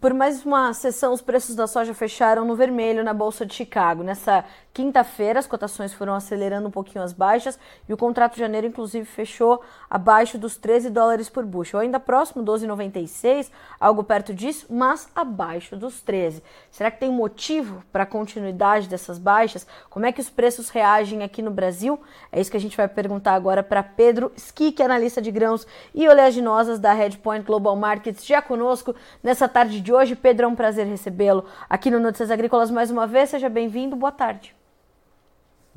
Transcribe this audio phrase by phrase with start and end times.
[0.00, 4.02] Por mais uma sessão, os preços da soja fecharam no vermelho na Bolsa de Chicago.
[4.02, 4.44] Nessa
[4.76, 7.58] quinta-feira, as cotações foram acelerando um pouquinho as baixas
[7.88, 11.80] e o contrato de janeiro, inclusive, fechou abaixo dos 13 dólares por bushel.
[11.80, 13.50] Ainda próximo, 12,96,
[13.80, 16.42] algo perto disso, mas abaixo dos 13.
[16.70, 19.66] Será que tem motivo para a continuidade dessas baixas?
[19.88, 21.98] Como é que os preços reagem aqui no Brasil?
[22.30, 26.06] É isso que a gente vai perguntar agora para Pedro Ski, analista de grãos e
[26.06, 30.14] oleaginosas da Redpoint Global Markets, já conosco nessa tarde de hoje.
[30.14, 33.30] Pedro, é um prazer recebê-lo aqui no Notícias Agrícolas mais uma vez.
[33.30, 33.96] Seja bem-vindo.
[33.96, 34.54] Boa tarde.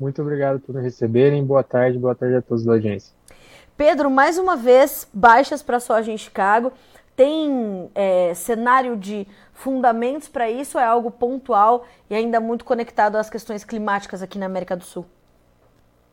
[0.00, 1.44] Muito obrigado por me receberem.
[1.44, 3.12] Boa tarde, boa tarde a todos da audiência.
[3.76, 6.72] Pedro, mais uma vez, baixas para a soja em Chicago.
[7.14, 13.28] Tem é, cenário de fundamentos para isso é algo pontual e ainda muito conectado às
[13.28, 15.04] questões climáticas aqui na América do Sul?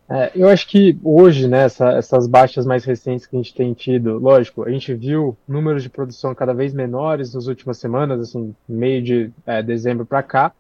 [0.10, 3.74] É, eu acho que hoje, né, essa, essas baixas mais recentes que a gente tem
[3.74, 8.54] tido, lógico, a gente viu números de produção cada vez menores nas últimas semanas, assim,
[8.68, 10.52] meio de é, dezembro para cá,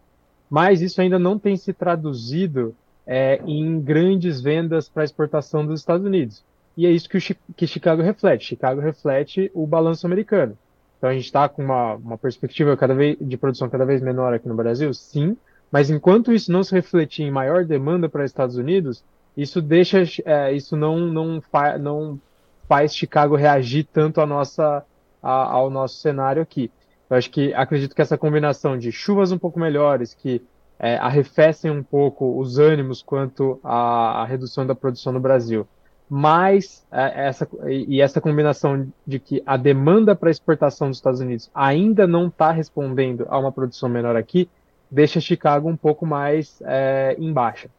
[0.50, 2.74] mas isso ainda não tem se traduzido
[3.08, 6.44] é, em grandes vendas para exportação dos Estados Unidos.
[6.76, 7.18] E é isso que,
[7.56, 8.46] que Chicago reflete.
[8.46, 10.58] Chicago reflete o balanço americano.
[10.98, 14.34] Então a gente está com uma, uma perspectiva cada vez, de produção cada vez menor
[14.34, 15.38] aqui no Brasil, sim,
[15.72, 19.04] mas enquanto isso não se refletir em maior demanda para os Estados Unidos,
[19.36, 22.20] isso deixa, é, isso não, não, fa, não
[22.68, 24.84] faz Chicago reagir tanto a nossa,
[25.22, 26.72] a, ao nosso cenário aqui.
[27.10, 30.42] Eu acho que acredito que essa combinação de chuvas um pouco melhores, que
[30.80, 35.68] é, arrefecem um pouco os ânimos quanto à, à redução da produção no Brasil.
[36.10, 41.50] Mas é, essa, e essa combinação de que a demanda para exportação dos Estados Unidos
[41.54, 44.50] ainda não está respondendo a uma produção menor aqui,
[44.90, 47.70] deixa Chicago um pouco mais é, em baixa.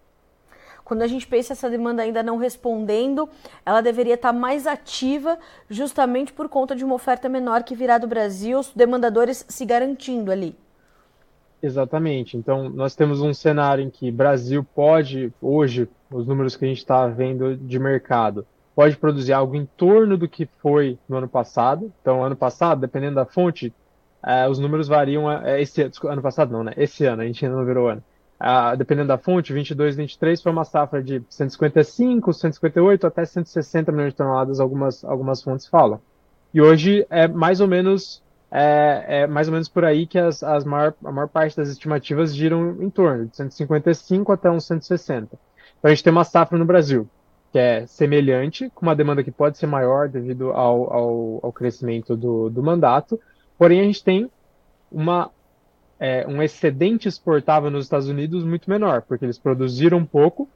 [0.84, 3.28] Quando a gente pensa essa demanda ainda não respondendo,
[3.64, 5.38] ela deveria estar tá mais ativa
[5.68, 10.32] justamente por conta de uma oferta menor que virá do Brasil, os demandadores se garantindo
[10.32, 10.56] ali.
[11.62, 12.36] Exatamente.
[12.36, 16.78] Então, nós temos um cenário em que Brasil pode, hoje, os números que a gente
[16.78, 21.92] está vendo de mercado, pode produzir algo em torno do que foi no ano passado.
[22.00, 23.72] Então, ano passado, dependendo da fonte,
[24.22, 25.24] uh, os números variam.
[25.24, 26.72] Uh, esse ano passado, não, né?
[26.76, 28.04] Esse ano, a gente ainda não virou ano.
[28.40, 34.12] Uh, dependendo da fonte, 22, 23 foi uma safra de 155, 158 até 160 milhões
[34.12, 36.00] de toneladas, algumas, algumas fontes falam.
[36.54, 40.42] E hoje é mais ou menos é, é, mais ou menos por aí que as,
[40.42, 45.38] as maior, a maior parte das estimativas giram em torno de 155 até uns 160.
[45.78, 47.08] Então a gente tem uma safra no Brasil
[47.50, 52.16] que é semelhante, com uma demanda que pode ser maior devido ao, ao, ao crescimento
[52.16, 53.18] do, do mandato,
[53.56, 54.30] porém a gente tem
[54.92, 55.30] uma,
[55.98, 60.48] é, um excedente exportável nos Estados Unidos muito menor, porque eles produziram pouco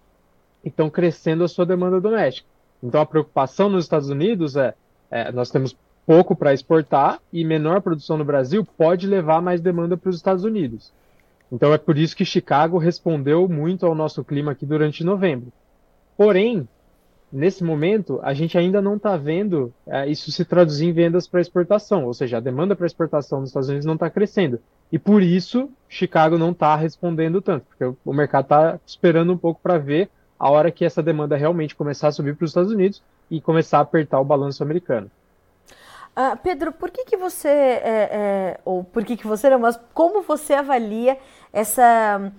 [0.63, 2.49] e estão crescendo a sua demanda doméstica.
[2.83, 4.75] Então a preocupação nos Estados Unidos é,
[5.11, 5.77] é nós temos
[6.07, 10.45] pouco para exportar e menor produção no Brasil pode levar mais demanda para os Estados
[10.45, 10.93] Unidos.
[11.51, 15.53] Então é por isso que Chicago respondeu muito ao nosso clima aqui durante novembro.
[16.17, 16.67] Porém,
[17.33, 21.41] nesse momento, a gente ainda não está vendo é, isso se traduzir em vendas para
[21.41, 24.61] exportação, ou seja, a demanda para exportação nos Estados Unidos não está crescendo.
[24.91, 29.61] E por isso, Chicago não está respondendo tanto, porque o mercado está esperando um pouco
[29.63, 33.03] para ver a hora que essa demanda realmente começar a subir para os Estados Unidos
[33.31, 35.11] e começar a apertar o balanço americano.
[36.15, 39.81] Uh, Pedro, por que, que você, é, é, ou por que, que você não, mas
[39.95, 41.19] como você avalia
[41.51, 42.31] essa,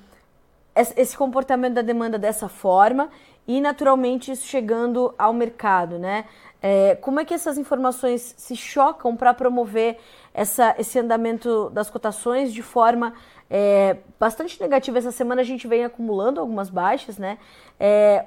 [0.76, 3.10] esse comportamento da demanda dessa forma
[3.48, 6.26] e, naturalmente, isso chegando ao mercado, né?
[6.62, 9.98] É, como é que essas informações se chocam para promover
[10.34, 13.14] essa, esse andamento das cotações de forma
[13.56, 14.98] é, bastante negativa.
[14.98, 17.38] Essa semana a gente vem acumulando algumas baixas, né?
[17.80, 18.26] É,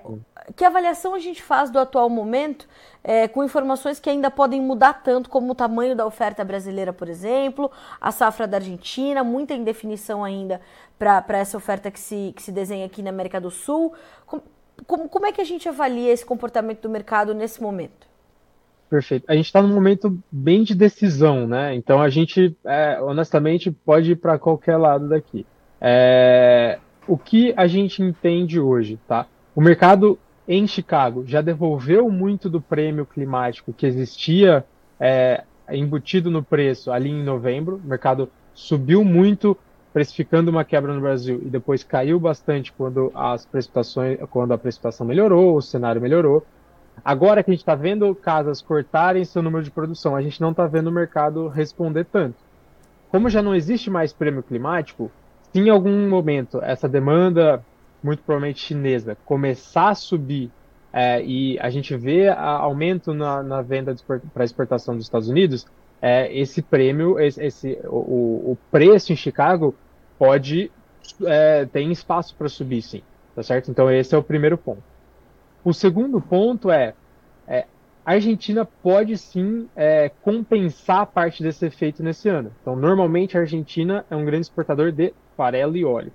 [0.54, 2.68] que avaliação a gente faz do atual momento
[3.02, 7.08] é, com informações que ainda podem mudar tanto como o tamanho da oferta brasileira, por
[7.08, 10.60] exemplo, a safra da Argentina, muita indefinição ainda
[10.96, 13.92] para essa oferta que se, que se desenha aqui na América do Sul.
[14.26, 14.44] Como,
[14.86, 18.06] como, como é que a gente avalia esse comportamento do mercado nesse momento?
[18.88, 19.24] Perfeito.
[19.28, 21.74] A gente está num momento bem de decisão, né?
[21.74, 25.44] Então a gente, é, honestamente, pode ir para qualquer lado daqui.
[25.80, 29.26] É, o que a gente entende hoje, tá?
[29.54, 34.64] O mercado em Chicago já devolveu muito do prêmio climático que existia
[35.00, 37.80] é, embutido no preço ali em novembro.
[37.84, 39.56] O mercado subiu muito,
[39.92, 45.06] precificando uma quebra no Brasil e depois caiu bastante quando as precipitações, quando a precipitação
[45.06, 46.46] melhorou, o cenário melhorou.
[47.04, 50.50] Agora que a gente está vendo casas cortarem seu número de produção, a gente não
[50.50, 52.36] está vendo o mercado responder tanto.
[53.10, 55.10] Como já não existe mais prêmio climático,
[55.52, 57.64] se em algum momento essa demanda,
[58.02, 60.50] muito provavelmente chinesa, começar a subir
[60.92, 63.94] é, e a gente vê a, aumento na, na venda
[64.32, 65.66] para exportação dos Estados Unidos,
[66.00, 69.74] é, esse prêmio, esse, esse o, o, preço em Chicago
[70.18, 70.70] pode
[71.24, 73.02] é, tem espaço para subir, sim,
[73.34, 73.70] tá certo?
[73.70, 74.82] Então esse é o primeiro ponto.
[75.66, 76.94] O segundo ponto é,
[77.48, 77.66] é
[78.04, 82.52] a Argentina pode sim é, compensar parte desse efeito nesse ano.
[82.62, 86.12] Então normalmente a Argentina é um grande exportador de farelo e óleo.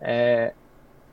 [0.00, 0.52] É,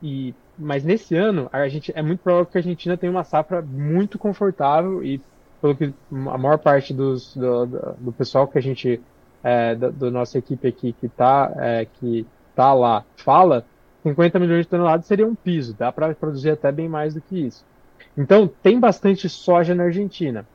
[0.00, 3.60] e mas nesse ano a gente é muito provável que a Argentina tenha uma safra
[3.60, 5.20] muito confortável e
[5.60, 7.66] pelo que a maior parte dos, do,
[7.98, 9.00] do pessoal que a gente,
[9.42, 11.88] é, da, da, nossa equipe aqui que está é,
[12.54, 13.64] tá lá, fala,
[14.04, 17.46] 50 milhões de toneladas seria um piso, dá para produzir até bem mais do que
[17.46, 17.64] isso.
[18.16, 20.46] Então, tem bastante soja na Argentina.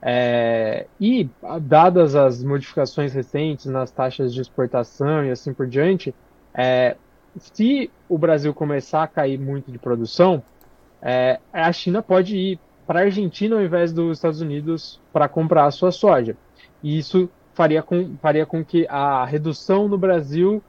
[0.00, 1.28] É, e,
[1.62, 6.14] dadas as modificações recentes nas taxas de exportação e assim por diante,
[6.54, 6.96] é,
[7.36, 10.42] se o Brasil começar a cair muito de produção,
[11.02, 15.66] é, a China pode ir para a Argentina ao invés dos Estados Unidos para comprar
[15.66, 16.36] a sua soja.
[16.82, 20.62] E isso faria com, faria com que a redução no Brasil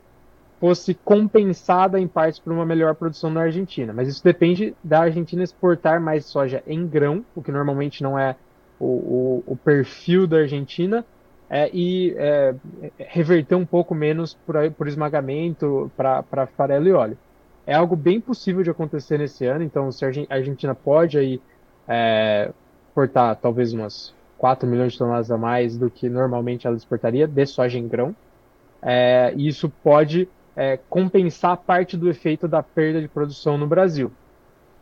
[0.60, 3.94] fosse compensada em partes por uma melhor produção na Argentina.
[3.94, 8.36] Mas isso depende da Argentina exportar mais soja em grão, o que normalmente não é
[8.80, 11.06] o, o, o perfil da Argentina,
[11.50, 12.56] é, e é,
[12.98, 17.18] reverter um pouco menos por, por esmagamento para farelo e óleo.
[17.66, 21.42] É algo bem possível de acontecer nesse ano, então se a Argentina pode aí
[21.88, 22.52] é,
[22.88, 27.46] exportar talvez umas 4 milhões de toneladas a mais do que normalmente ela exportaria de
[27.46, 28.16] soja em grão.
[28.82, 34.12] É, isso pode é, compensar parte do efeito da perda de produção no Brasil.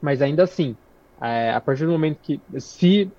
[0.02, 0.76] Mas ainda assim,
[1.22, 3.12] é, a partir do momento que, se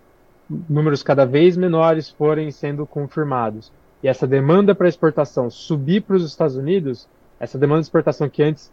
[0.48, 3.70] números cada vez menores forem sendo confirmados
[4.02, 7.06] e essa demanda para exportação subir para os Estados Unidos,
[7.38, 8.72] essa demanda de exportação que antes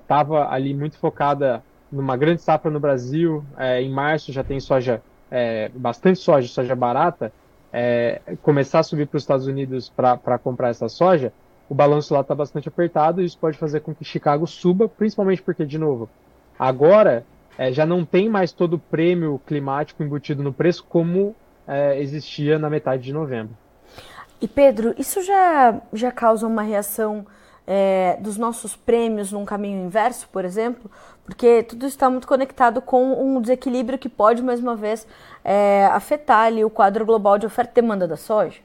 [0.00, 1.62] estava é, ali muito focada
[1.92, 5.00] numa grande safra no Brasil, é, em março já tem soja,
[5.30, 7.32] é, bastante soja, soja barata,
[7.72, 11.32] é, começar a subir para os Estados Unidos para comprar essa soja,
[11.68, 15.42] o balanço lá está bastante apertado e isso pode fazer com que Chicago suba, principalmente
[15.42, 16.08] porque, de novo,
[16.58, 17.24] agora
[17.56, 21.34] é, já não tem mais todo o prêmio climático embutido no preço como
[21.66, 23.56] é, existia na metade de novembro.
[24.40, 27.26] E Pedro, isso já, já causa uma reação
[27.66, 30.90] é, dos nossos prêmios num caminho inverso, por exemplo,
[31.24, 35.06] porque tudo está muito conectado com um desequilíbrio que pode, mais uma vez,
[35.42, 38.60] é, afetar ali o quadro global de oferta e demanda da soja?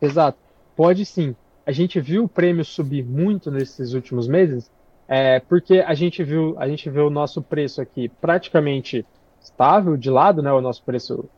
[0.00, 0.38] Exato,
[0.74, 1.36] pode sim.
[1.70, 4.68] A gente viu o prêmio subir muito nesses últimos meses,
[5.06, 9.06] é, porque a gente viu a gente viu o nosso preço aqui praticamente
[9.40, 11.30] estável de lado, né, o nosso preço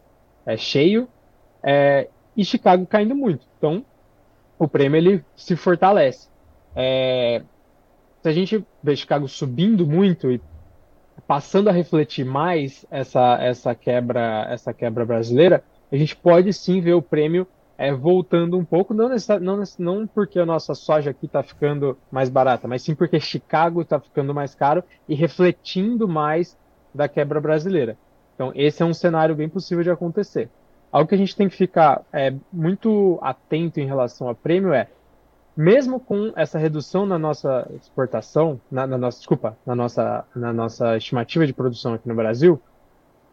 [0.46, 1.06] é cheio,
[1.62, 3.46] é, e Chicago caindo muito.
[3.58, 3.84] Então,
[4.58, 6.30] o prêmio ele se fortalece.
[6.74, 7.42] É,
[8.22, 10.40] se a gente vê Chicago subindo muito e
[11.26, 15.62] passando a refletir mais essa, essa quebra essa quebra brasileira,
[15.92, 17.46] a gente pode sim ver o prêmio
[17.82, 19.08] é, voltando um pouco, não,
[19.40, 23.82] não, não porque a nossa soja aqui está ficando mais barata, mas sim porque Chicago
[23.82, 26.56] está ficando mais caro e refletindo mais
[26.94, 27.98] da quebra brasileira.
[28.36, 30.48] Então, esse é um cenário bem possível de acontecer.
[30.92, 34.86] Algo que a gente tem que ficar é, muito atento em relação a prêmio é
[35.56, 40.96] mesmo com essa redução na nossa exportação, na, na, nossa, desculpa, na nossa, na nossa
[40.96, 42.62] estimativa de produção aqui no Brasil,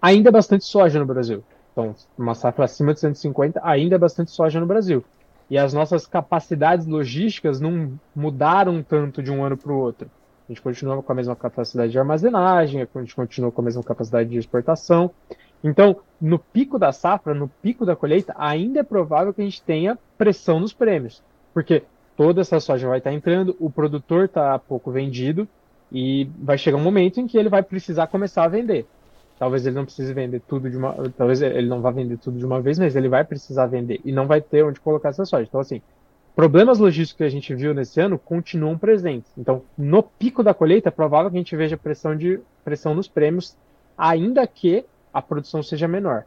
[0.01, 1.44] ainda é bastante soja no Brasil.
[1.71, 5.03] Então, uma safra acima de 150, ainda é bastante soja no Brasil.
[5.50, 10.10] E as nossas capacidades logísticas não mudaram tanto de um ano para o outro.
[10.48, 13.84] A gente continua com a mesma capacidade de armazenagem, a gente continua com a mesma
[13.84, 15.12] capacidade de exportação.
[15.63, 19.62] Então, no pico da safra, no pico da colheita, ainda é provável que a gente
[19.62, 21.24] tenha pressão nos prêmios.
[21.53, 21.84] Porque
[22.15, 25.48] toda essa soja vai estar entrando, o produtor está pouco vendido
[25.91, 28.86] e vai chegar um momento em que ele vai precisar começar a vender.
[29.39, 32.46] Talvez ele não precise vender tudo de uma, talvez ele não vá vender tudo de
[32.46, 35.48] uma vez, mas ele vai precisar vender e não vai ter onde colocar essa soja.
[35.48, 35.81] Então assim,
[36.36, 39.31] problemas logísticos que a gente viu nesse ano continuam presentes.
[39.38, 43.08] Então, no pico da colheita, é provável que a gente veja pressão de pressão nos
[43.08, 43.55] prêmios,
[43.98, 46.25] ainda que a produção seja menor.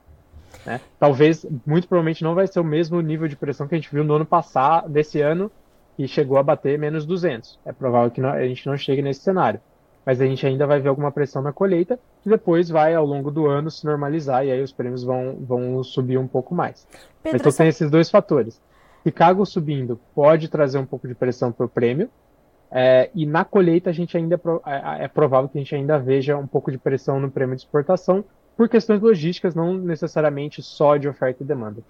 [0.66, 0.81] Né?
[0.99, 4.04] Talvez, muito provavelmente, não vai ser o mesmo nível de pressão que a gente viu
[4.04, 5.50] no ano passado, desse ano,
[5.99, 7.59] e chegou a bater menos 200.
[7.64, 9.61] É provável que a gente não chegue nesse cenário.
[10.04, 13.30] Mas a gente ainda vai ver alguma pressão na colheita, que depois vai, ao longo
[13.30, 16.87] do ano, se normalizar, e aí os prêmios vão, vão subir um pouco mais.
[17.23, 18.61] Pedro, então tem esses dois fatores.
[19.04, 22.11] Chicago subindo pode trazer um pouco de pressão para o prêmio,
[22.75, 25.99] é, e na colheita a gente ainda é, é, é provável que a gente ainda
[25.99, 28.25] veja um pouco de pressão no prêmio de exportação,
[28.56, 31.82] por questões logísticas, não necessariamente só de oferta e demanda.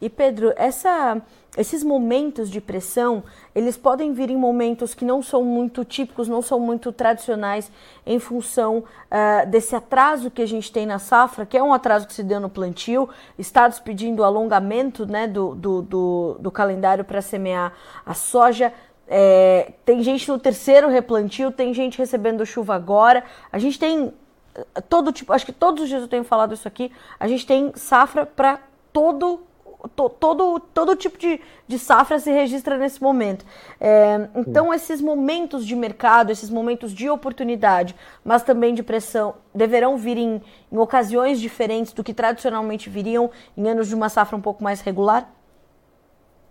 [0.00, 1.20] E Pedro, essa,
[1.56, 3.22] esses momentos de pressão,
[3.54, 7.72] eles podem vir em momentos que não são muito típicos, não são muito tradicionais,
[8.06, 12.06] em função uh, desse atraso que a gente tem na safra, que é um atraso
[12.06, 13.08] que se deu no plantio,
[13.38, 17.72] estados pedindo alongamento né, do, do, do, do calendário para semear
[18.04, 18.72] a soja.
[19.08, 23.24] É, tem gente no terceiro replantio, tem gente recebendo chuva agora.
[23.50, 24.12] A gente tem
[24.88, 27.72] todo tipo, acho que todos os dias eu tenho falado isso aqui, a gente tem
[27.74, 28.60] safra para
[28.92, 29.40] todo
[29.88, 33.44] to, todo, todo tipo de, de safra se registra nesse momento.
[33.80, 39.96] É, então, esses momentos de mercado, esses momentos de oportunidade, mas também de pressão, deverão
[39.96, 44.40] vir em, em ocasiões diferentes do que tradicionalmente viriam em anos de uma safra um
[44.40, 45.30] pouco mais regular?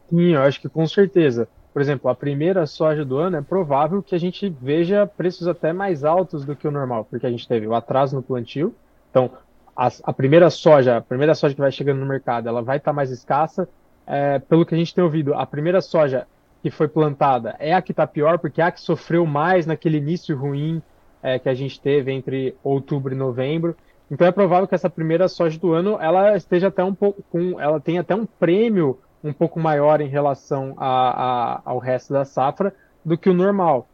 [0.09, 4.01] Sim, eu acho que com certeza por exemplo, a primeira soja do ano é provável
[4.01, 7.47] que a gente veja preços até mais altos do que o normal, porque a gente
[7.47, 8.73] teve o atraso no plantio.
[9.09, 9.31] Então,
[9.75, 12.91] a, a primeira soja, a primeira soja que vai chegando no mercado, ela vai estar
[12.91, 13.69] tá mais escassa.
[14.05, 16.27] É, pelo que a gente tem ouvido, a primeira soja
[16.61, 19.97] que foi plantada é a que está pior, porque é a que sofreu mais naquele
[19.97, 20.81] início ruim
[21.21, 23.75] é, que a gente teve entre outubro e novembro.
[24.11, 27.61] Então é provável que essa primeira soja do ano ela esteja até um pouco com,
[27.61, 32.25] ela tem até um prêmio um pouco maior em relação a, a, ao resto da
[32.25, 32.73] safra
[33.03, 33.87] do que o normal.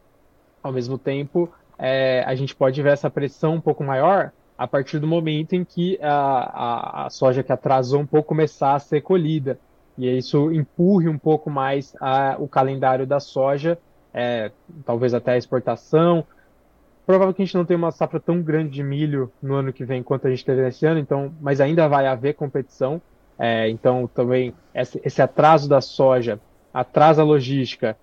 [0.62, 4.98] Ao mesmo tempo, é, a gente pode ver essa pressão um pouco maior a partir
[4.98, 9.02] do momento em que a, a, a soja que atrasou um pouco começar a ser
[9.02, 9.58] colhida.
[9.98, 13.78] E isso empurre um pouco mais a, o calendário da soja,
[14.12, 14.50] é,
[14.84, 16.24] talvez até a exportação.
[17.06, 19.84] Provável que a gente não tenha uma safra tão grande de milho no ano que
[19.84, 23.00] vem quanto a gente teve nesse ano, então, mas ainda vai haver competição.
[23.38, 26.40] É, então, também, esse, atraso da soja
[26.72, 27.96] atrasa a logística,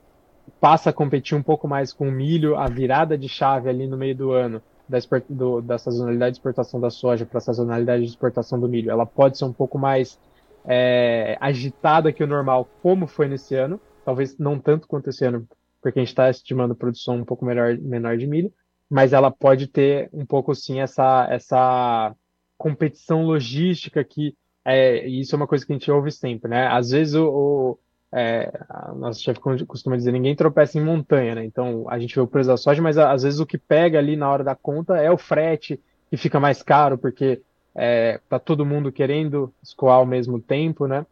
[0.59, 3.97] passa a competir um pouco mais com o milho, a virada de chave ali no
[3.97, 4.99] meio do ano da,
[5.29, 9.05] do, da sazonalidade de exportação da soja para a sazonalidade de exportação do milho, ela
[9.05, 10.19] pode ser um pouco mais
[10.65, 15.47] é, agitada que o normal, como foi nesse ano, talvez não tanto quanto esse ano,
[15.81, 18.53] porque a gente está estimando produção um pouco menor, menor de milho,
[18.89, 22.15] mas ela pode ter um pouco sim essa, essa
[22.57, 26.67] competição logística que é, isso é uma coisa que a gente ouve sempre, né?
[26.67, 27.79] Às vezes o, o
[28.11, 28.51] é,
[28.95, 31.45] nosso chefe costuma dizer, ninguém tropeça em montanha, né?
[31.45, 34.15] Então a gente vê o preço da soja, mas às vezes o que pega ali
[34.15, 35.79] na hora da conta é o frete,
[36.09, 37.41] que fica mais caro, porque
[37.75, 41.05] é, tá todo mundo querendo escoar ao mesmo tempo, né?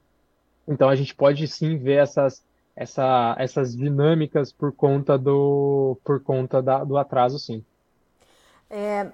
[0.68, 2.44] Então a gente pode sim ver essas,
[2.76, 7.64] essa, essas dinâmicas por conta do, por conta da, do atraso, sim.
[8.70, 9.12] É,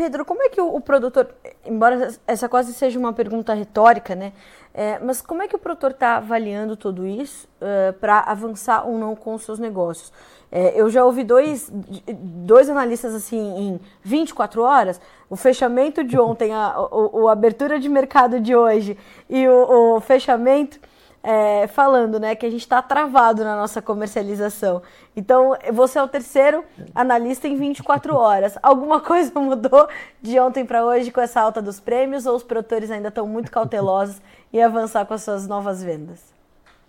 [0.00, 1.28] Pedro, como é que o, o, produtor,
[1.62, 4.32] embora essa quase seja uma pergunta retórica, né?
[4.72, 8.96] É, mas como é que o produtor está avaliando tudo isso uh, para avançar ou
[8.96, 10.10] não com os seus negócios?
[10.50, 11.70] É, eu já ouvi dois,
[12.18, 17.90] dois analistas assim em 24 horas, o fechamento de ontem, a, a, a abertura de
[17.90, 18.96] mercado de hoje
[19.28, 20.80] e o, o fechamento
[21.22, 24.82] é, falando né, que a gente está travado na nossa comercialização.
[25.14, 28.58] Então, você é o terceiro analista em 24 horas.
[28.62, 29.88] Alguma coisa mudou
[30.20, 33.50] de ontem para hoje com essa alta dos prêmios ou os produtores ainda estão muito
[33.50, 34.20] cautelosos
[34.52, 36.32] em avançar com as suas novas vendas?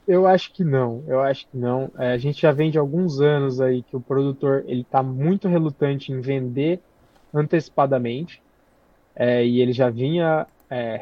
[0.07, 1.91] Eu acho que não, eu acho que não.
[1.97, 5.47] É, a gente já vem de alguns anos aí que o produtor ele está muito
[5.47, 6.81] relutante em vender
[7.33, 8.41] antecipadamente
[9.15, 10.99] é, e ele já vinha é,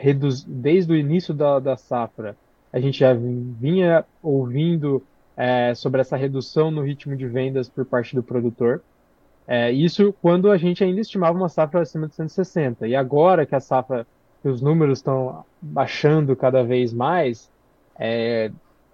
[0.48, 2.36] desde o início da, da safra
[2.72, 5.04] a gente já vinha ouvindo
[5.36, 8.82] é, sobre essa redução no ritmo de vendas por parte do produtor.
[9.48, 12.88] É, isso quando a gente ainda estimava uma safra acima de 160.
[12.88, 14.06] E agora que a safra,
[14.42, 17.50] que os números estão baixando cada vez mais,
[17.98, 18.52] é,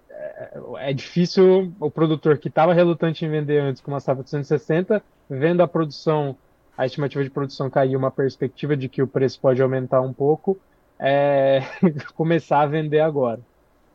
[0.08, 4.30] é, é difícil o produtor que estava relutante em vender antes com uma safra de
[4.30, 6.36] 160, vendo a produção,
[6.78, 10.58] a estimativa de produção cair, uma perspectiva de que o preço pode aumentar um pouco,
[10.98, 11.60] é,
[12.16, 13.40] começar a vender agora.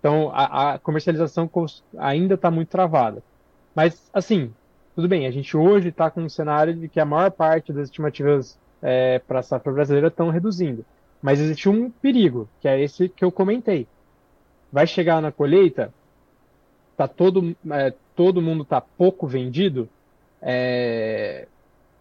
[0.02, 1.48] Então, a, a comercialização
[1.96, 3.22] ainda está muito travada.
[3.76, 4.52] Mas, assim,
[4.96, 7.84] tudo bem, a gente hoje está com um cenário de que a maior parte das
[7.84, 10.84] estimativas é, para a safra brasileira estão reduzindo.
[11.22, 13.88] Mas existe um perigo, que é esse que eu comentei.
[14.72, 15.94] Vai chegar na colheita,
[16.98, 19.88] tá todo, é, todo mundo está pouco vendido,
[20.42, 21.48] é,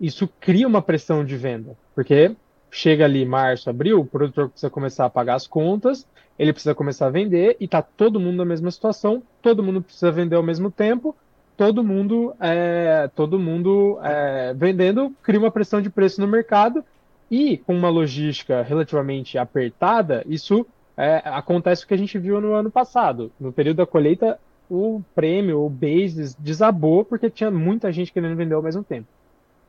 [0.00, 2.34] isso cria uma pressão de venda, porque
[2.70, 6.06] chega ali março, abril, o produtor precisa começar a pagar as contas,
[6.38, 10.10] ele precisa começar a vender e está todo mundo na mesma situação, todo mundo precisa
[10.10, 11.14] vender ao mesmo tempo,
[11.56, 16.84] todo mundo, é, todo mundo é, vendendo, cria uma pressão de preço no mercado
[17.30, 22.54] e com uma logística relativamente apertada, isso é, acontece o que a gente viu no
[22.54, 23.30] ano passado.
[23.38, 24.38] No período da colheita,
[24.70, 29.08] o prêmio, o basis, desabou porque tinha muita gente querendo vender ao mesmo tempo.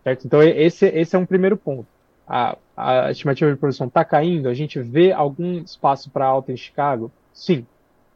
[0.03, 0.25] Certo?
[0.25, 1.87] Então esse, esse é um primeiro ponto
[2.31, 6.55] a, a estimativa de produção está caindo, a gente vê algum espaço para alta em
[6.57, 7.11] Chicago?
[7.33, 7.65] Sim.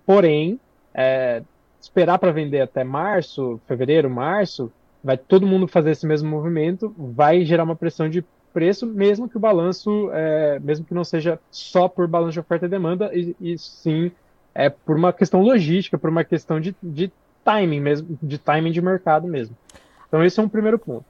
[0.05, 0.57] Porém,
[0.93, 1.43] é,
[1.81, 4.71] esperar para vender até março, fevereiro, março,
[5.03, 9.35] vai todo mundo fazer esse mesmo movimento, vai gerar uma pressão de preço, mesmo que
[9.35, 13.35] o balanço, é, mesmo que não seja só por balanço de oferta e demanda, e,
[13.41, 14.13] e sim
[14.53, 17.11] é por uma questão logística, por uma questão de, de
[17.43, 19.57] timing mesmo, de timing de mercado mesmo.
[20.07, 21.03] Então esse é um primeiro ponto.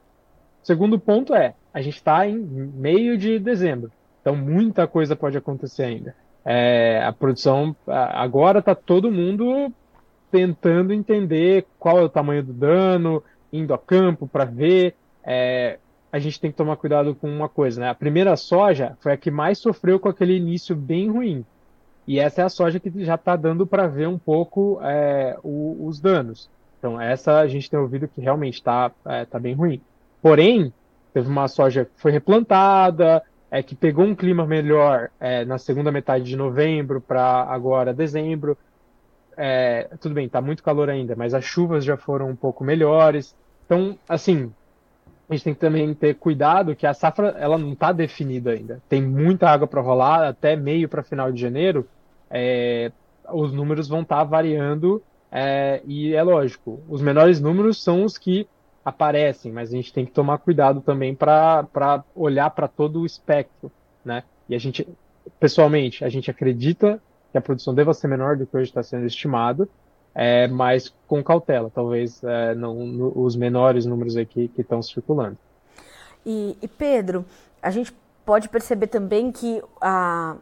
[0.63, 3.91] Segundo ponto é, a gente está em meio de dezembro,
[4.22, 6.15] então muita coisa pode acontecer ainda.
[6.46, 9.74] É, a produção agora está todo mundo
[10.32, 14.96] tentando entender qual é o tamanho do dano, indo a campo para ver.
[15.22, 15.77] É,
[16.13, 17.89] a gente tem que tomar cuidado com uma coisa, né?
[17.89, 21.46] A primeira soja foi a que mais sofreu com aquele início bem ruim.
[22.08, 25.86] E essa é a soja que já está dando para ver um pouco é, o,
[25.86, 26.50] os danos.
[26.79, 29.82] Então, essa a gente tem ouvido que realmente está é, tá bem ruim.
[30.22, 30.72] Porém,
[31.15, 35.89] teve uma soja que foi replantada, é, que pegou um clima melhor é, na segunda
[35.89, 38.57] metade de novembro para agora dezembro.
[39.38, 43.34] É, tudo bem, está muito calor ainda, mas as chuvas já foram um pouco melhores.
[43.65, 44.51] Então, assim,
[45.29, 48.81] a gente tem que também ter cuidado que a safra ela não está definida ainda.
[48.89, 51.88] Tem muita água para rolar até meio para final de janeiro.
[52.29, 52.91] É,
[53.31, 58.17] os números vão estar tá variando é, e é lógico, os menores números são os
[58.17, 58.50] que
[58.86, 63.72] aparecem, mas a gente tem que tomar cuidado também para olhar para todo o espectro,
[64.06, 64.24] né?
[64.48, 64.88] E a gente,
[65.39, 67.01] pessoalmente, a gente acredita
[67.32, 69.68] que a produção deva ser menor do que hoje está sendo estimado,
[70.13, 75.38] é, mas com cautela, talvez é, não, no, os menores números aqui que estão circulando.
[76.24, 77.25] E, e, Pedro,
[77.62, 77.92] a gente
[78.24, 80.38] pode perceber também que a,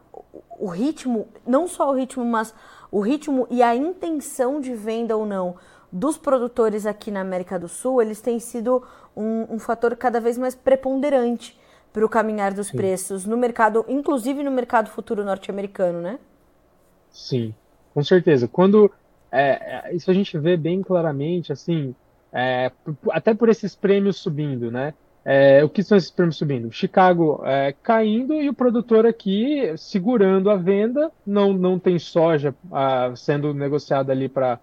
[0.60, 2.54] o ritmo, não só o ritmo, mas
[2.92, 5.56] o ritmo e a intenção de venda ou não
[5.94, 8.82] dos produtores aqui na América do Sul, eles têm sido
[9.16, 11.56] um, um fator cada vez mais preponderante
[11.94, 12.78] para o caminhar dos Sim.
[12.78, 16.18] preços no mercado, inclusive no mercado futuro norte-americano, né?
[17.12, 17.54] Sim,
[17.94, 18.48] com certeza.
[18.48, 18.92] Quando
[19.32, 21.94] é, é, isso a gente vê bem claramente, assim,
[22.32, 22.72] é,
[23.12, 24.96] até por esses prêmios subindo, né?
[25.24, 26.72] É, o que são esses prêmios subindo?
[26.72, 33.14] Chicago é, caindo e o produtor aqui segurando a venda, não, não tem soja ah,
[33.16, 34.60] sendo negociada ali para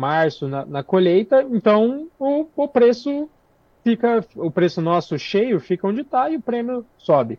[0.00, 3.28] março na, na, colheita, então o, o preço
[3.84, 7.38] fica, o preço nosso cheio fica onde está e o prêmio sobe.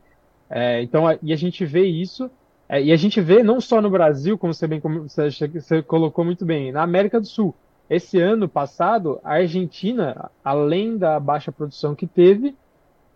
[0.50, 2.30] É, então, e a gente vê isso
[2.72, 5.82] é, e a gente vê não só no Brasil, como você, bem, como você, você
[5.82, 7.54] colocou muito bem, na América do Sul.
[7.90, 12.56] Esse ano passado, a Argentina, além da baixa produção que teve,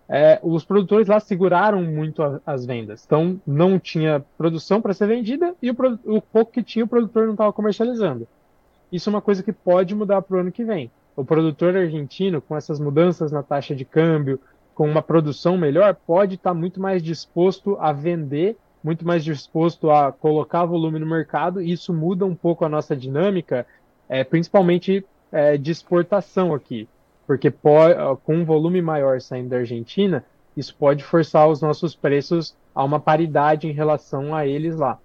[0.09, 3.05] é, os produtores lá seguraram muito a, as vendas.
[3.05, 7.23] Então, não tinha produção para ser vendida e o, o, pouco que tinha, o produtor
[7.23, 8.27] não estava comercializando.
[8.95, 10.89] Isso é uma coisa que pode mudar para o ano que vem.
[11.15, 14.39] O produtor argentino, com essas mudanças na taxa de câmbio,
[14.73, 19.89] com uma produção melhor, pode estar tá muito mais disposto a vender muito mais disposto
[19.89, 23.65] a colocar volume no mercado, e isso muda um pouco a nossa dinâmica,
[24.07, 26.87] é, principalmente é, de exportação aqui,
[27.25, 27.51] porque
[28.23, 30.23] com um volume maior saindo da Argentina,
[30.55, 34.99] isso pode forçar os nossos preços a uma paridade em relação a eles lá.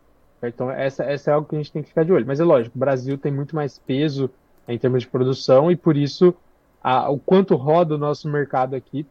[0.49, 2.27] Então, essa, essa é algo que a gente tem que ficar de olho.
[2.27, 4.31] Mas é lógico, o Brasil tem muito mais peso
[4.67, 6.35] em termos de produção e por isso
[6.83, 9.07] a, o quanto roda o nosso mercado aqui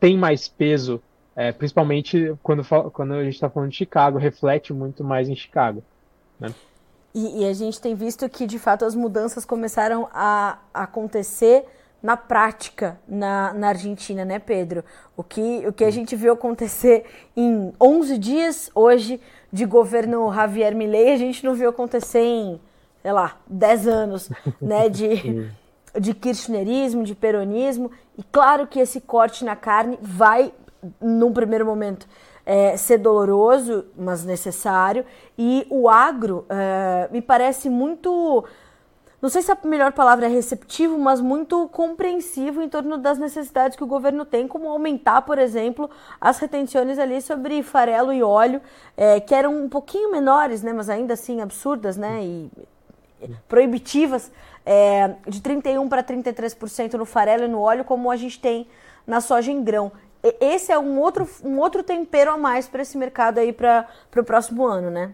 [0.00, 1.02] tem mais peso
[1.36, 5.82] é, principalmente quando, quando a gente está falando de Chicago, reflete muito mais em Chicago.
[6.38, 6.54] Né?
[7.14, 11.64] E, e, a gente tem visto que, de fato, as mudanças começaram a acontecer
[12.02, 14.84] na prática na, na Argentina, né, Pedro?
[15.16, 17.04] O que, o que a gente viu acontecer
[17.36, 19.20] em 11 dias hoje
[19.54, 22.60] de governo Javier Milei, a gente não viu acontecer em,
[23.00, 24.28] sei lá, 10 anos,
[24.60, 25.48] né, de,
[25.96, 27.88] de kirchnerismo, de peronismo.
[28.18, 30.52] E claro que esse corte na carne vai
[31.00, 32.08] num primeiro momento,
[32.44, 35.06] é, ser doloroso, mas necessário.
[35.38, 38.44] E o agro é, me parece muito.
[39.24, 43.74] Não sei se a melhor palavra é receptivo, mas muito compreensivo em torno das necessidades
[43.74, 45.88] que o governo tem, como aumentar, por exemplo,
[46.20, 48.60] as retenções ali sobre farelo e óleo,
[48.94, 52.50] é, que eram um pouquinho menores, né, mas ainda assim absurdas né, e
[53.48, 54.30] proibitivas,
[54.66, 58.68] é, de 31% para 33% no farelo e no óleo, como a gente tem
[59.06, 59.90] na soja em grão
[60.40, 64.24] esse é um outro, um outro tempero a mais para esse mercado aí para o
[64.24, 65.12] próximo ano, né?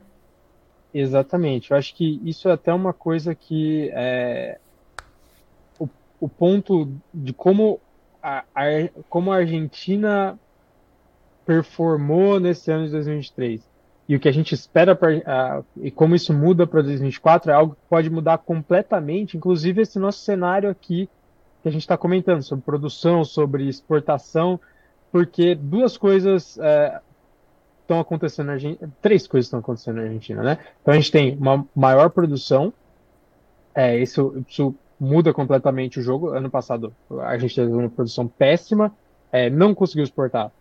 [0.92, 1.70] Exatamente.
[1.70, 4.58] Eu acho que isso é até uma coisa que é,
[5.78, 5.88] o,
[6.20, 7.80] o ponto de como
[8.22, 8.64] a, a,
[9.08, 10.38] como a Argentina
[11.46, 13.68] performou nesse ano de 2023
[14.08, 17.74] e o que a gente espera pra, e como isso muda para 2024 é algo
[17.74, 21.08] que pode mudar completamente, inclusive esse nosso cenário aqui
[21.62, 24.58] que a gente está comentando sobre produção, sobre exportação
[25.10, 27.00] porque duas coisas é,
[27.90, 30.58] estão acontecendo na Argentina, três coisas estão acontecendo na Argentina, né?
[30.80, 32.72] Então a gente tem uma maior produção,
[33.74, 36.28] é, isso, isso muda completamente o jogo.
[36.28, 38.92] Ano passado a gente teve uma produção péssima,
[39.32, 40.52] é, não conseguiu exportar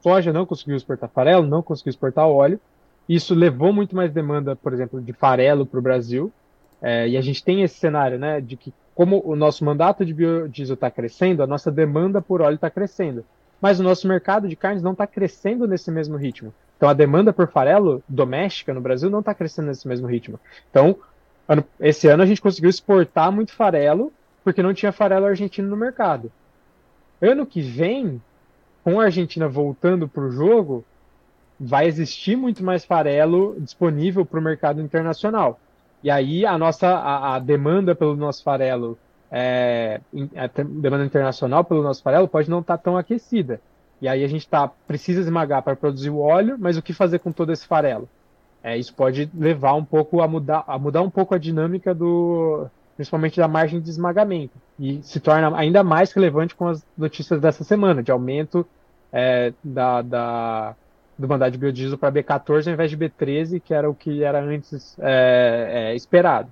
[0.00, 2.58] soja, não conseguiu exportar farelo, não conseguiu exportar óleo.
[3.06, 6.32] Isso levou muito mais demanda, por exemplo, de farelo para o Brasil.
[6.80, 10.14] É, e a gente tem esse cenário, né, de que como o nosso mandato de
[10.14, 13.24] biodiesel está crescendo, a nossa demanda por óleo está crescendo
[13.66, 16.54] mas o nosso mercado de carnes não está crescendo nesse mesmo ritmo.
[16.76, 20.38] Então a demanda por farelo doméstica no Brasil não está crescendo nesse mesmo ritmo.
[20.70, 20.96] Então,
[21.48, 24.12] ano, esse ano a gente conseguiu exportar muito farelo
[24.44, 26.30] porque não tinha farelo argentino no mercado.
[27.20, 28.22] Ano que vem,
[28.84, 30.84] com a Argentina voltando para o jogo,
[31.58, 35.58] vai existir muito mais farelo disponível para o mercado internacional.
[36.04, 38.96] E aí a nossa a, a demanda pelo nosso farelo
[39.30, 40.00] é,
[40.36, 43.60] a demanda internacional pelo nosso farelo pode não estar tá tão aquecida.
[44.00, 47.18] E aí a gente tá, precisa esmagar para produzir o óleo, mas o que fazer
[47.18, 48.08] com todo esse farelo?
[48.62, 52.66] É, isso pode levar um pouco a mudar, a mudar um pouco a dinâmica do,
[52.96, 54.54] principalmente da margem de esmagamento.
[54.78, 58.66] E se torna ainda mais relevante com as notícias dessa semana, de aumento
[59.12, 60.74] é, da, da,
[61.18, 64.42] do mandato de biodiesel para B14 ao invés de B13, que era o que era
[64.42, 66.50] antes é, é, esperado.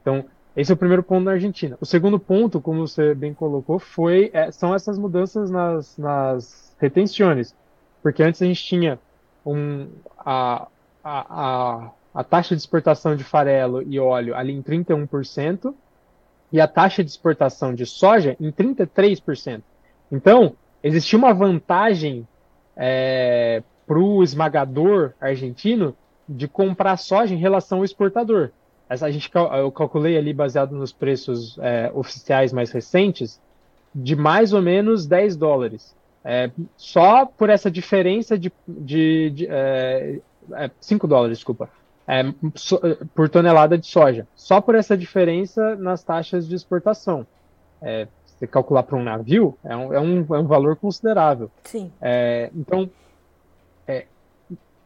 [0.00, 0.24] Então,
[0.56, 1.78] esse é o primeiro ponto na Argentina.
[1.80, 7.54] O segundo ponto, como você bem colocou, foi é, são essas mudanças nas, nas retenções.
[8.02, 8.98] Porque antes a gente tinha
[9.46, 9.88] um,
[10.18, 10.66] a,
[11.02, 11.42] a,
[11.84, 15.74] a, a taxa de exportação de farelo e óleo ali em 31%
[16.52, 19.62] e a taxa de exportação de soja em 33%.
[20.10, 22.28] Então, existia uma vantagem
[22.76, 25.96] é, para o esmagador argentino
[26.28, 28.50] de comprar soja em relação ao exportador
[29.00, 33.40] a gente, eu calculei ali, baseado nos preços é, oficiais mais recentes,
[33.94, 35.94] de mais ou menos 10 dólares.
[36.24, 40.20] É, só por essa diferença de, de, de é,
[40.80, 41.68] 5 é, dólares, desculpa,
[42.06, 42.22] é,
[42.54, 42.80] so,
[43.14, 44.26] por tonelada de soja.
[44.34, 47.24] Só por essa diferença nas taxas de exportação.
[47.80, 51.50] É, se calcular para um navio, é um, é um, é um valor considerável.
[51.62, 51.92] Sim.
[52.54, 52.90] então,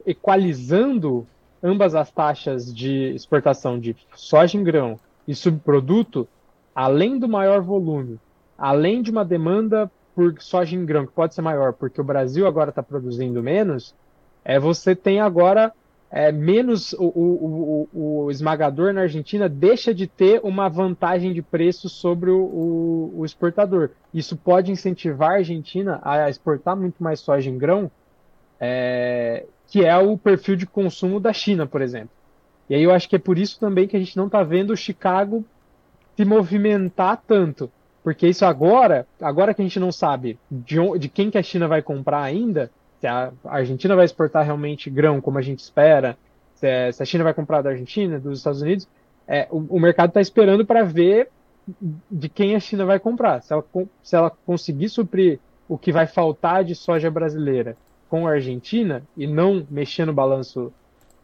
[0.07, 1.27] equalizando
[1.63, 6.29] ambas as taxas de exportação de soja em grão e subproduto,
[6.75, 8.19] além do maior volume,
[8.57, 12.47] além de uma demanda por soja em grão que pode ser maior, porque o Brasil
[12.47, 13.95] agora está produzindo menos,
[14.45, 15.73] é você tem agora
[16.11, 21.43] é, menos o, o, o, o, esmagador na Argentina deixa de ter uma vantagem de
[21.43, 23.91] preço sobre o, o, exportador.
[24.15, 27.91] Isso pode incentivar a Argentina a exportar muito mais soja em grão
[28.61, 32.11] é, que é o perfil de consumo da China, por exemplo.
[32.69, 34.73] E aí eu acho que é por isso também que a gente não está vendo
[34.73, 35.45] o Chicago
[36.17, 37.71] se movimentar tanto.
[38.03, 41.43] Porque isso agora, agora que a gente não sabe de, onde, de quem que a
[41.43, 46.17] China vai comprar ainda, se a Argentina vai exportar realmente grão como a gente espera,
[46.55, 48.89] se, é, se a China vai comprar da Argentina, dos Estados Unidos,
[49.27, 51.29] é, o, o mercado está esperando para ver
[52.09, 53.43] de quem a China vai comprar.
[53.43, 53.65] Se ela,
[54.03, 57.77] se ela conseguir suprir o que vai faltar de soja brasileira
[58.09, 60.73] com a Argentina e não mexer no balanço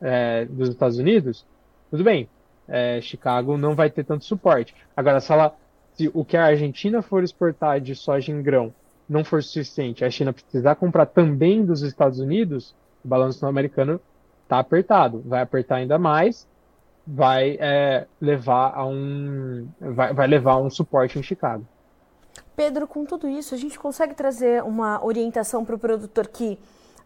[0.01, 1.47] é, dos Estados Unidos,
[1.91, 2.29] tudo bem.
[2.69, 4.75] É, Chicago não vai ter tanto suporte.
[4.97, 5.55] Agora, se, ela,
[5.95, 8.73] se o que a Argentina for exportar de soja em grão
[9.09, 14.01] não for suficiente, a China precisar comprar também dos Estados Unidos, o balanço americano
[14.45, 15.23] está apertado.
[15.27, 16.49] Vai apertar ainda mais,
[17.07, 21.67] vai é, levar a um vai, vai levar um suporte em Chicago.
[22.63, 26.57] Pedro, com tudo isso, a gente consegue trazer uma orientação para o produtor que,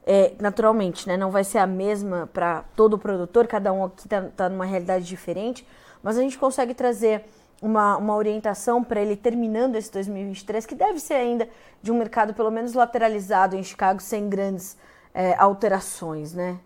[0.07, 4.21] é, naturalmente, né, não vai ser a mesma para todo produtor, cada um aqui está
[4.37, 5.67] tá numa realidade diferente,
[6.03, 7.25] mas a gente consegue trazer
[7.63, 11.49] uma, uma orientação para ele terminando esse 2023, que deve ser ainda
[11.83, 14.77] de um mercado pelo menos lateralizado em Chicago, sem grandes
[15.15, 16.61] é, alterações, né?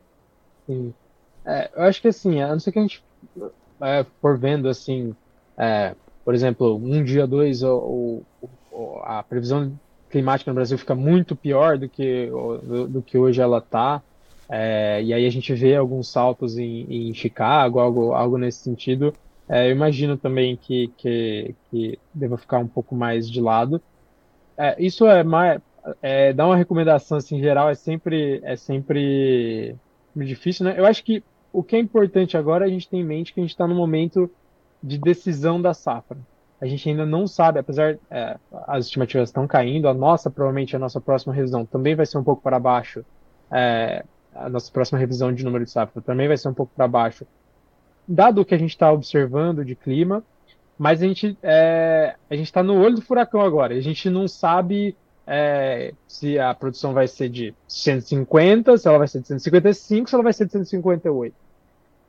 [0.66, 0.92] Sim.
[1.44, 3.04] É, eu acho que assim, a não ser que a gente
[3.82, 5.14] é, for vendo assim,
[5.56, 8.24] é, por exemplo, um dia, dois, ou,
[9.04, 9.72] a previsão
[10.10, 14.02] climática no Brasil fica muito pior do que, do, do que hoje ela está.
[14.48, 19.14] É, e aí a gente vê alguns saltos em, em Chicago, algo, algo nesse sentido.
[19.48, 23.80] É, eu imagino também que, que, que deva ficar um pouco mais de lado.
[24.56, 25.60] É, isso é mais.
[26.02, 29.74] É, dar uma recomendação assim, em geral é sempre, é sempre
[30.14, 30.74] difícil, né?
[30.76, 33.40] Eu acho que o que é importante agora é a gente ter em mente que
[33.40, 34.30] a gente está no momento
[34.82, 36.18] de decisão da safra
[36.60, 40.78] a gente ainda não sabe, apesar é, as estimativas estão caindo, a nossa, provavelmente, a
[40.78, 43.04] nossa próxima revisão também vai ser um pouco para baixo.
[43.50, 46.86] É, a nossa próxima revisão de número de safra também vai ser um pouco para
[46.86, 47.26] baixo,
[48.06, 50.22] dado o que a gente está observando de clima,
[50.78, 53.74] mas a gente é, a gente está no olho do furacão agora.
[53.74, 54.96] A gente não sabe
[55.26, 60.14] é, se a produção vai ser de 150, se ela vai ser de 155, se
[60.14, 61.34] ela vai ser de 158.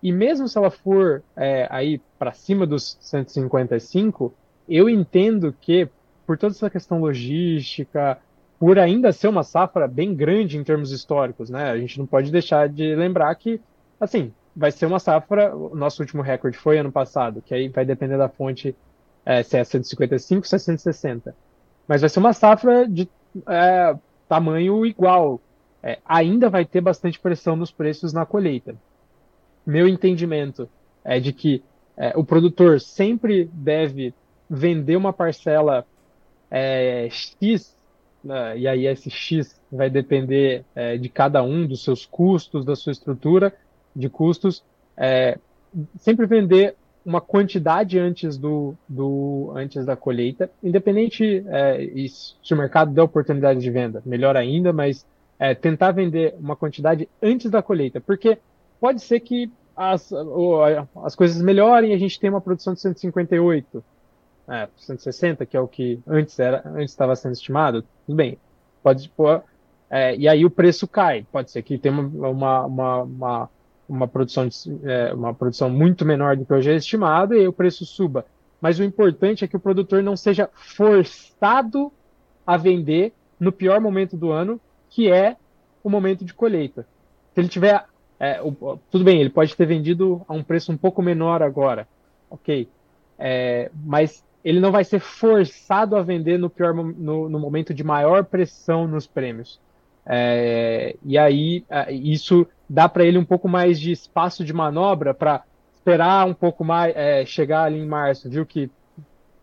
[0.02, 4.34] E mesmo se ela for é, aí para cima dos 155,
[4.76, 5.90] eu entendo que
[6.26, 8.18] por toda essa questão logística,
[8.60, 11.72] por ainda ser uma safra bem grande em termos históricos, né?
[11.72, 13.60] A gente não pode deixar de lembrar que,
[14.00, 15.56] assim, vai ser uma safra.
[15.56, 18.76] O nosso último recorde foi ano passado, que aí vai depender da fonte
[19.26, 21.36] é, se é 155, se é 160.
[21.88, 23.10] Mas vai ser uma safra de
[23.48, 23.96] é,
[24.30, 25.42] tamanho igual.
[25.84, 28.76] É, ainda vai ter bastante pressão nos preços na colheita.
[29.66, 30.70] Meu entendimento
[31.04, 31.64] é de que
[31.98, 34.14] é, o produtor sempre deve
[34.54, 35.86] vender uma parcela
[36.50, 37.74] é, X,
[38.22, 42.76] né, e aí esse X vai depender é, de cada um dos seus custos, da
[42.76, 43.54] sua estrutura
[43.96, 44.64] de custos,
[45.98, 52.94] sempre vender uma quantidade antes do, do antes da colheita, independente é, se o mercado
[52.94, 55.06] der oportunidade de venda, melhor ainda, mas
[55.40, 58.38] é, tentar vender uma quantidade antes da colheita, porque
[58.80, 60.12] pode ser que as,
[61.04, 63.84] as coisas melhorem a gente tem uma produção de 158,
[64.52, 68.38] é, 160, que é o que antes era antes estava sendo estimado, tudo bem,
[68.84, 69.44] pode pôr,
[69.90, 73.50] é, e aí o preço cai, pode ser que tenha uma, uma, uma, uma
[73.92, 77.48] uma produção, de, é, uma produção muito menor do que hoje é estimado e aí
[77.48, 78.26] o preço suba.
[78.62, 81.92] Mas o importante é que o produtor não seja forçado
[82.48, 85.36] a vender no pior momento do ano, que é
[85.84, 86.88] o momento de colheita.
[87.34, 87.86] Se ele tiver.
[88.20, 91.88] É, o, tudo bem, ele pode ter vendido a um preço um pouco menor agora,
[92.30, 92.70] ok.
[93.18, 97.84] É, mas ele não vai ser forçado a vender no pior no, no momento de
[97.84, 99.60] maior pressão nos prêmios.
[100.06, 105.43] É, e aí isso dá para ele um pouco mais de espaço de manobra para
[105.75, 108.69] esperar um pouco mais, é, chegar ali em março, viu que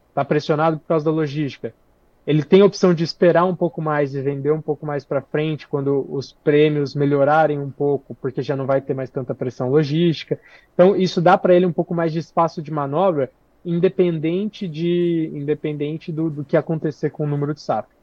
[0.08, 1.72] está pressionado por causa da logística.
[2.26, 5.22] Ele tem a opção de esperar um pouco mais e vender um pouco mais para
[5.22, 9.70] frente quando os prêmios melhorarem um pouco, porque já não vai ter mais tanta pressão
[9.70, 10.38] logística.
[10.74, 13.30] Então isso dá para ele um pouco mais de espaço de manobra,
[13.68, 17.98] independente de independente do, do que acontecer com o número de safra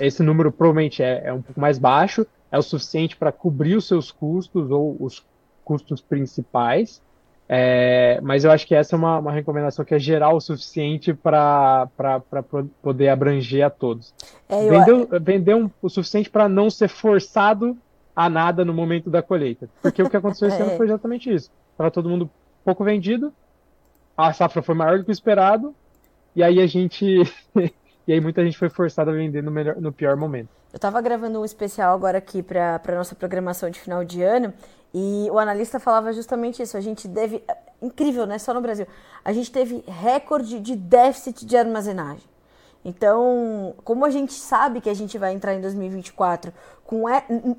[0.00, 3.86] esse número provavelmente é, é um pouco mais baixo, é o suficiente para cobrir os
[3.86, 5.24] seus custos ou os
[5.64, 7.02] custos principais.
[7.46, 11.12] É, mas eu acho que essa é uma, uma recomendação que é geral o suficiente
[11.12, 11.86] para
[12.80, 14.14] poder abranger a todos.
[14.48, 17.76] É, Vendeu, vendeu um, o suficiente para não ser forçado
[18.16, 19.68] a nada no momento da colheita.
[19.82, 20.62] Porque o que aconteceu esse é.
[20.62, 21.50] ano foi exatamente isso.
[21.72, 22.30] Estava todo mundo
[22.64, 23.30] pouco vendido,
[24.16, 25.74] a safra foi maior do que o esperado,
[26.34, 27.22] e aí a gente
[28.06, 30.50] E aí muita gente foi forçada a vender no, melhor, no pior momento.
[30.72, 34.52] Eu estava gravando um especial agora aqui para a nossa programação de final de ano
[34.92, 36.76] e o analista falava justamente isso.
[36.76, 37.42] A gente deve.
[37.80, 38.38] Incrível, né?
[38.38, 38.86] Só no Brasil.
[39.24, 42.33] A gente teve recorde de déficit de armazenagem.
[42.84, 46.52] Então, como a gente sabe que a gente vai entrar em 2024
[46.84, 47.04] com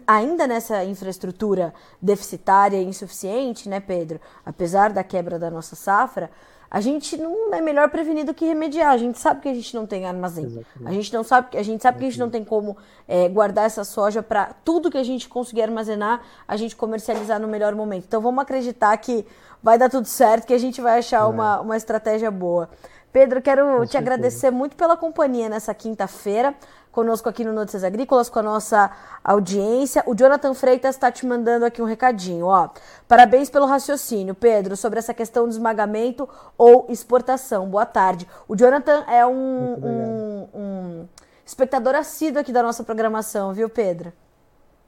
[0.05, 4.21] ainda nessa infraestrutura deficitária e insuficiente, né, Pedro?
[4.45, 6.29] Apesar da quebra da nossa safra,
[6.69, 8.91] a gente não é melhor prevenir do que remediar.
[8.91, 10.45] A gente sabe que a gente não tem armazém.
[10.45, 10.87] Exatamente.
[10.87, 13.65] A gente não sabe, a gente sabe que a gente não tem como é, guardar
[13.65, 18.05] essa soja para tudo que a gente conseguir armazenar, a gente comercializar no melhor momento.
[18.07, 19.25] Então vamos acreditar que
[19.63, 21.25] vai dar tudo certo, que a gente vai achar é.
[21.25, 22.69] uma, uma estratégia boa.
[23.15, 26.53] Pedro, quero te agradecer muito pela companhia nessa quinta-feira
[26.91, 28.91] conosco aqui no Notícias Agrícolas, com a nossa
[29.23, 30.03] audiência.
[30.05, 32.71] O Jonathan Freitas está te mandando aqui um recadinho, ó.
[33.07, 37.69] Parabéns pelo raciocínio, Pedro, sobre essa questão do esmagamento ou exportação.
[37.69, 38.27] Boa tarde.
[38.49, 41.07] O Jonathan é um, um, um
[41.45, 44.11] espectador assíduo aqui da nossa programação, viu, Pedro?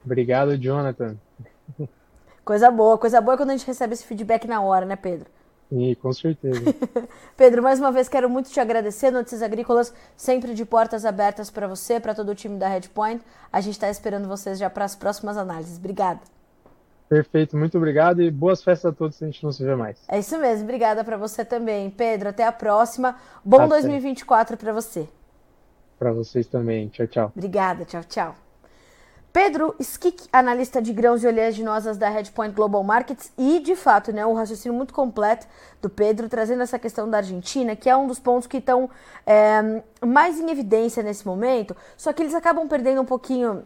[0.04, 1.16] Obrigado, Jonathan.
[2.44, 5.37] Coisa boa, coisa boa é quando a gente recebe esse feedback na hora, né, Pedro?
[5.68, 6.60] Sim, com certeza.
[7.36, 9.10] Pedro, mais uma vez quero muito te agradecer.
[9.10, 13.22] Notícias Agrícolas sempre de portas abertas para você, para todo o time da Redpoint.
[13.52, 15.76] A gente está esperando vocês já para as próximas análises.
[15.78, 16.20] Obrigada.
[17.08, 19.98] Perfeito, muito obrigado e boas festas a todos se a gente não se vê mais.
[20.08, 21.88] É isso mesmo, obrigada para você também.
[21.90, 23.16] Pedro, até a próxima.
[23.42, 23.68] Bom até.
[23.68, 25.08] 2024 para você.
[25.98, 26.88] Para vocês também.
[26.88, 27.32] Tchau, tchau.
[27.34, 28.47] Obrigada, tchau, tchau.
[29.32, 34.24] Pedro Skik, analista de grãos e oleaginosas da Redpoint Global Markets, e de fato, né,
[34.24, 35.46] um raciocínio muito completo
[35.80, 38.88] do Pedro, trazendo essa questão da Argentina, que é um dos pontos que estão
[39.26, 43.64] é, mais em evidência nesse momento, só que eles acabam perdendo um pouquinho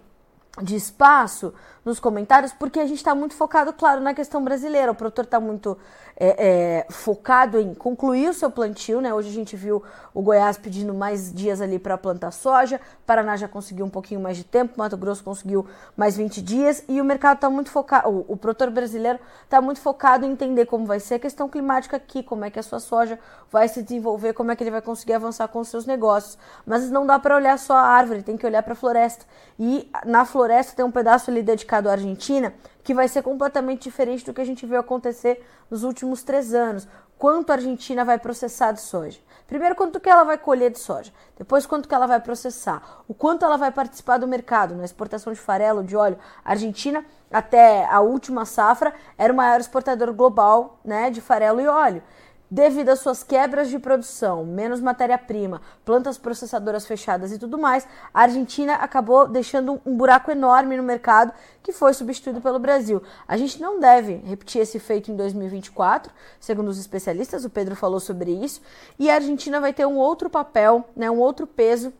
[0.60, 4.92] de espaço nos comentários, porque a gente está muito focado, claro, na questão brasileira.
[4.92, 5.76] O produtor está muito
[6.16, 9.12] é, é, focado em concluir o seu plantio, né?
[9.12, 9.82] Hoje a gente viu
[10.14, 14.36] o Goiás pedindo mais dias ali para plantar soja, Paraná já conseguiu um pouquinho mais
[14.36, 18.24] de tempo, Mato Grosso conseguiu mais 20 dias e o mercado está muito focado, o,
[18.28, 22.22] o produtor brasileiro está muito focado em entender como vai ser a questão climática aqui,
[22.22, 23.18] como é que a sua soja
[23.50, 26.38] vai se desenvolver, como é que ele vai conseguir avançar com os seus negócios.
[26.64, 29.24] Mas não dá para olhar só a árvore, tem que olhar para a floresta.
[29.58, 30.41] E na floresta
[30.74, 34.44] tem um pedaço ali dedicado à Argentina que vai ser completamente diferente do que a
[34.44, 36.86] gente viu acontecer nos últimos três anos.
[37.18, 39.20] Quanto a Argentina vai processar de soja?
[39.46, 41.12] Primeiro, quanto que ela vai colher de soja.
[41.38, 43.02] Depois, quanto que ela vai processar.
[43.06, 46.18] O quanto ela vai participar do mercado, na exportação de farelo, de óleo.
[46.44, 51.68] A Argentina, até a última safra, era o maior exportador global né, de farelo e
[51.68, 52.02] óleo
[52.52, 58.20] devido às suas quebras de produção, menos matéria-prima, plantas processadoras fechadas e tudo mais, a
[58.20, 63.02] Argentina acabou deixando um buraco enorme no mercado que foi substituído pelo Brasil.
[63.26, 67.98] A gente não deve repetir esse feito em 2024, segundo os especialistas, o Pedro falou
[67.98, 68.60] sobre isso,
[68.98, 71.90] e a Argentina vai ter um outro papel, né, um outro peso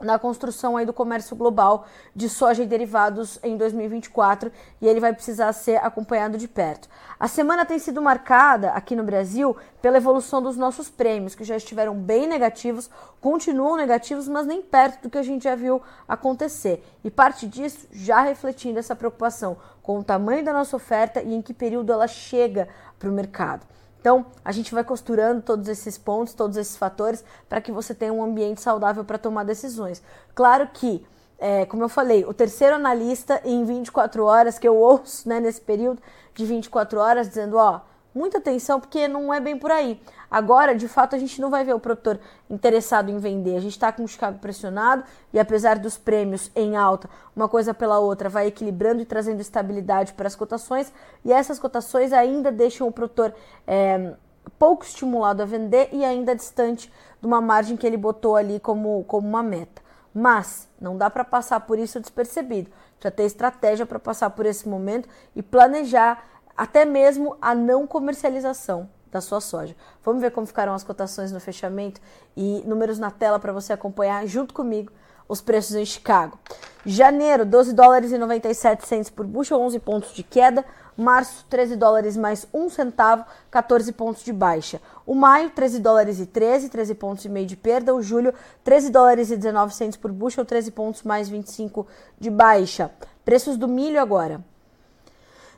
[0.00, 5.12] na construção aí do comércio global de soja e derivados em 2024 e ele vai
[5.12, 6.88] precisar ser acompanhado de perto.
[7.18, 11.56] A semana tem sido marcada aqui no Brasil pela evolução dos nossos prêmios, que já
[11.56, 16.84] estiveram bem negativos, continuam negativos, mas nem perto do que a gente já viu acontecer.
[17.04, 21.42] E parte disso já refletindo essa preocupação com o tamanho da nossa oferta e em
[21.42, 23.66] que período ela chega para o mercado.
[24.00, 28.12] Então, a gente vai costurando todos esses pontos, todos esses fatores, para que você tenha
[28.12, 30.02] um ambiente saudável para tomar decisões.
[30.34, 31.06] Claro que,
[31.38, 35.60] é, como eu falei, o terceiro analista em 24 horas, que eu ouço né, nesse
[35.60, 36.00] período
[36.34, 37.82] de 24 horas, dizendo: ó,
[38.14, 40.00] muita atenção, porque não é bem por aí.
[40.30, 42.18] Agora, de fato, a gente não vai ver o produtor
[42.48, 43.56] interessado em vender.
[43.56, 47.74] A gente está com o Chicago pressionado e, apesar dos prêmios em alta, uma coisa
[47.74, 50.92] pela outra vai equilibrando e trazendo estabilidade para as cotações.
[51.24, 53.34] E essas cotações ainda deixam o produtor
[53.66, 54.14] é,
[54.58, 59.04] pouco estimulado a vender e ainda distante de uma margem que ele botou ali como,
[59.04, 59.82] como uma meta.
[60.12, 62.70] Mas não dá para passar por isso despercebido.
[62.98, 66.22] Já ter estratégia para passar por esse momento e planejar
[66.56, 69.74] até mesmo a não comercialização da sua soja.
[70.04, 72.00] Vamos ver como ficaram as cotações no fechamento
[72.36, 74.92] e números na tela para você acompanhar junto comigo
[75.28, 76.38] os preços em Chicago.
[76.84, 80.64] Janeiro, 12 dólares e 97 centos por bushel, 11 pontos de queda.
[80.96, 84.80] Março, 13 dólares mais 1 centavo, 14 pontos de baixa.
[85.06, 87.94] O maio, 13 dólares e 13, 13 pontos e meio de perda.
[87.94, 88.34] O julho,
[88.64, 91.86] 13 dólares e 19 centos por bushel, 13 pontos mais 25
[92.18, 92.90] de baixa.
[93.24, 94.44] Preços do milho agora.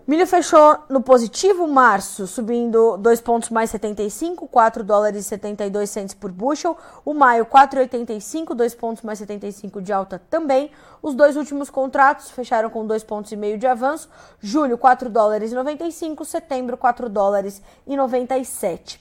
[0.04, 6.12] Milho fechou no positivo, março subindo 2 pontos mais 75, 4 dólares e 72 centos
[6.12, 6.76] por bushel.
[7.04, 10.72] O maio 4,85, 2 pontos mais 75 de alta também.
[11.00, 14.08] Os dois últimos contratos fecharam com 2 pontos e meio de avanço.
[14.40, 19.00] Julho 4 dólares e 95, setembro 4 dólares e 97.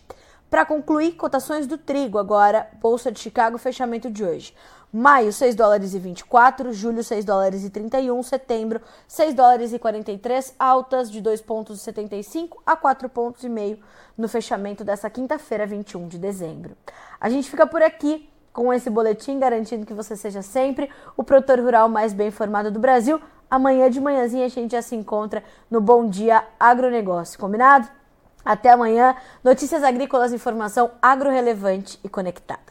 [0.51, 4.53] Para concluir, cotações do trigo agora, Bolsa de Chicago, fechamento de hoje.
[4.93, 10.53] Maio, 6 dólares e 24, julho, 6 dólares e 31, setembro, 6 dólares e 43,
[10.59, 13.43] altas de 2,75 pontos a 4 pontos
[14.17, 16.75] no fechamento dessa quinta-feira, 21 de dezembro.
[17.21, 21.61] A gente fica por aqui com esse boletim, garantindo que você seja sempre o produtor
[21.61, 23.21] rural mais bem informado do Brasil.
[23.49, 27.87] Amanhã de manhãzinha a gente já se encontra no Bom Dia Agronegócio, combinado?
[28.43, 29.15] Até amanhã.
[29.41, 32.70] Notícias agrícolas, informação agro-relevante e conectada.